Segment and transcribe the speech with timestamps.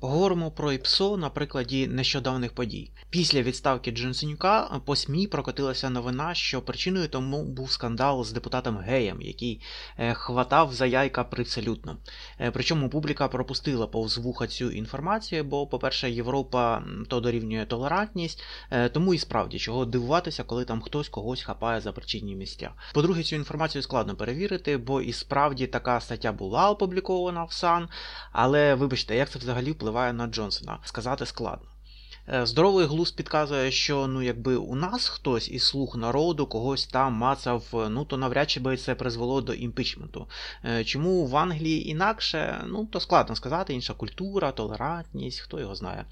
[0.00, 2.90] Поговоримо про ІПСО на прикладі нещодавних подій.
[3.10, 9.22] Після відставки Джонсонюка по СМІ прокотилася новина, що причиною тому був скандал з депутатом Геєм,
[9.22, 9.60] який
[9.98, 11.96] е, хватав за яйка привселютно.
[12.40, 18.88] Е, причому публіка пропустила повз вуха цю інформацію, бо, по-перше, Європа то дорівнює толерантність, е,
[18.88, 22.70] тому і справді чого дивуватися, коли там хтось когось хапає за причинні місця.
[22.94, 27.88] По-друге, цю інформацію складно перевірити, бо і справді така стаття була опублікована в САН,
[28.32, 30.78] але вибачте, як це взагалі впливає на Джонсона.
[30.84, 31.75] Сказати складно.
[32.28, 37.12] Е, здоровий глузд підказує, що ну якби у нас хтось із слуг народу когось там
[37.12, 40.28] мацав, ну то навряд чи би це призвело до імпічменту.
[40.64, 46.04] Е, чому в Англії інакше, ну то складно сказати, інша культура, толерантність, хто його знає.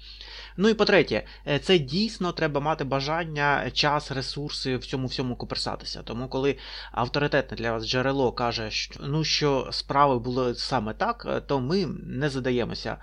[0.57, 6.01] Ну і по-третє, е, це дійсно треба мати бажання, час, ресурси в цьому всьому коперсатися.
[6.03, 6.57] Тому коли
[6.91, 12.29] авторитетне для вас джерело каже, що ну що справи були саме так, то ми не
[12.29, 12.97] задаємося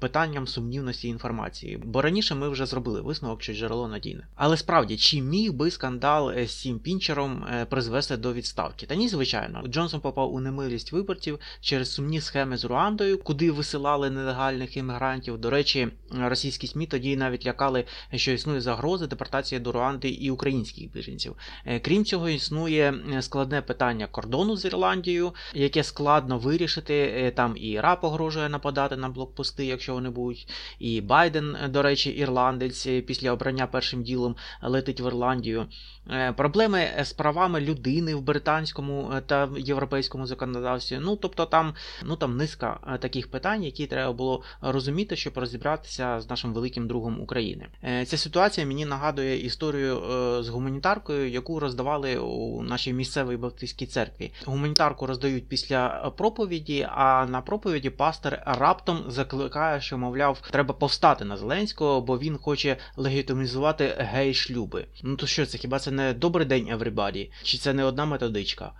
[0.00, 1.76] питанням сумнівності інформації.
[1.76, 4.26] Бо раніше ми вже зробили висновок, що джерело надійне.
[4.34, 8.86] Але справді, чи міг би скандал з цим пінчером е, призвести до відставки?
[8.86, 14.10] Та ні, звичайно, Джонсон попав у немилість виборців через сумні схеми з Руандою, куди висилали
[14.10, 15.38] нелегальних іммігрантів.
[15.38, 15.88] До речі,
[16.20, 17.84] російські СМІ тоді навіть лякали,
[18.14, 21.36] що існує загроза депортації до Руанди і українських біженців.
[21.66, 27.32] Е, крім цього, існує е, складне питання кордону з Ірландією, яке складно вирішити.
[27.36, 30.48] Там і Іра погрожує нападати на блокпости, якщо вони будуть.
[30.78, 35.66] І Байден, до речі, Ірландія ірландець після обрання першим ділом летить в Ірландію.
[36.10, 40.98] Е, проблеми з правами людини в британському е, та європейському законодавстві.
[41.00, 41.74] Ну тобто там
[42.04, 46.88] ну там низка е, таких питань, які треба було розуміти, щоб розібратися з нашим великим
[46.88, 47.66] другом України.
[48.06, 50.02] Ця ситуація мені нагадує історію
[50.42, 54.32] з гуманітаркою, яку роздавали у нашій місцевій баптистській церкві.
[54.46, 61.36] Гуманітарку роздають після проповіді, а на проповіді пастор раптом закликає, що мовляв, треба повстати на
[61.36, 64.86] Зеленського, бо він хоче легітимізувати гей-шлюби.
[65.02, 65.58] Ну то що це?
[65.58, 67.30] Хіба це не добрий день everybody?
[67.42, 68.72] Чи це не одна методичка?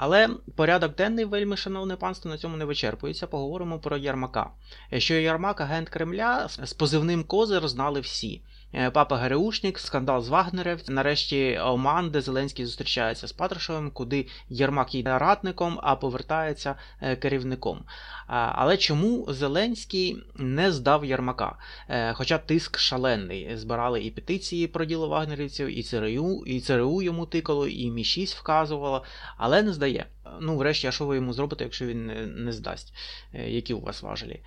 [0.00, 3.26] Але порядок денний, вельми, шановне панство, на цьому не вичерпується.
[3.26, 4.50] Поговоримо про Ярмака.
[4.98, 8.42] Що Ярмак агент Кремля з позивним Козир знали всі.
[8.74, 10.80] Е, Папа Гереушник, скандал з Вагнерів.
[10.88, 17.84] Нарешті Оман, де Зеленський зустрічається з Патрушевим, куди Єрмак йде радником, а повертається е, керівником.
[18.26, 21.56] Але чому Зеленський не здав Єрмака?
[21.88, 23.56] Е, хоча тиск шалений.
[23.56, 29.04] Збирали і петиції про діло вагнерівців, і ЦРУ, і ЦРУ йому тикало, і Мі-6 вказувало,
[29.36, 30.06] але не здає.
[30.40, 32.94] Ну, врешті, а що ви йому зробите, якщо він не, не здасть,
[33.34, 34.40] е, які у вас важелі.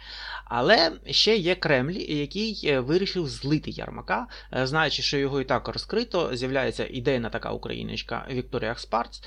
[0.45, 5.67] Але ще є Кремль, який е, вирішив злити Ярмака, е, знаючи, що його і так
[5.67, 9.23] розкрито, з'являється ідейна така україночка Вікторія Спарц,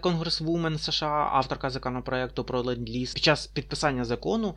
[0.00, 3.14] конгресвумен США, авторка законопроекту про ленд-ліз.
[3.14, 4.56] Під час підписання закону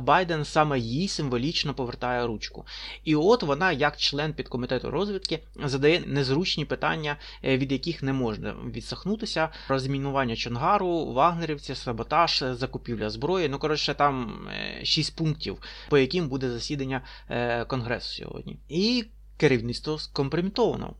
[0.00, 2.66] Байден саме їй символічно повертає ручку.
[3.04, 9.48] І от вона, як член підкомітету розвідки, задає незручні питання, від яких не можна відсахнутися,
[9.68, 13.48] розмінування Чонгару, вагнерівці, саботаж, закупівля зброї.
[13.48, 14.48] Ну, коротше, там
[14.82, 17.00] 6 е, пунктів, по яким буде засідання
[17.30, 18.58] е, Конгресу сьогодні.
[18.68, 19.04] І
[19.36, 20.94] керівництво скомпрометовано.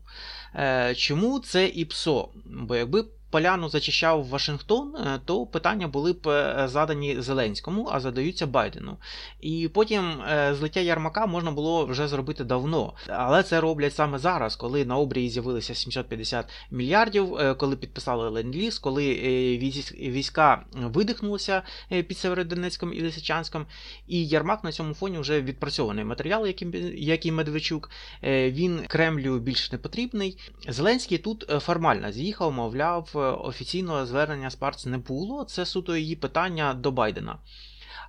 [0.55, 2.29] Е, чому це ІПСО?
[2.45, 8.47] Бо якби поляну зачищав Вашингтон, е, то питання були б е, задані Зеленському, а задаються
[8.47, 8.97] Байдену.
[9.41, 12.93] І потім е, злиття Ярмака можна було вже зробити давно.
[13.07, 19.03] Але це роблять саме зараз, коли на обрії з'явилися 750 мільярдів, коли підписали ленд-ліз, коли
[19.99, 23.65] війська видихнулися під Северодонецьком і Лисичанськом.
[24.07, 26.47] І Ярмак на цьому фоні вже відпрацьований матеріал,
[26.95, 27.89] як і Медведчук.
[28.23, 30.37] Він Кремлю більш не потрібний.
[30.67, 35.43] Зеленський тут формально з'їхав, мовляв офіційного звернення Спарц не було.
[35.43, 37.39] Це суто її питання до Байдена.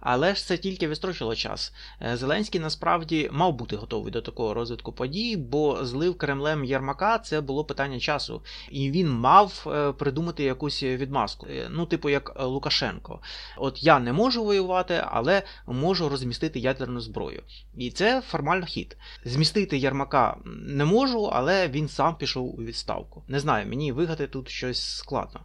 [0.00, 1.72] Але ж це тільки відстрочило час.
[2.02, 7.40] Е, Зеленський насправді мав бути готовий до такого розвитку подій, бо злив Кремлем Єрмака це
[7.40, 11.46] було питання часу, і він мав е, придумати якусь відмазку.
[11.46, 13.20] Е, ну, типу, як Лукашенко.
[13.56, 17.42] От я не можу воювати, але можу розмістити ядерну зброю.
[17.76, 18.96] І це формально хід.
[19.24, 23.22] Змістити Єрмака не можу, але він сам пішов у відставку.
[23.28, 25.40] Не знаю, мені вигадати тут щось складно.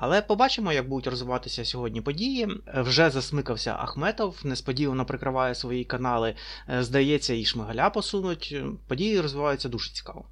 [0.00, 2.48] Але побачимо, як будуть розвиватися сьогодні події.
[2.74, 6.34] Вже засмикався Ахметов, несподівано прикриває свої канали.
[6.80, 8.56] Здається, і Шмигаля посунуть.
[8.88, 10.24] Події розвиваються дуже цікаво.